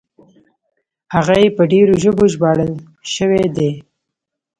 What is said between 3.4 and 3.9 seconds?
دي.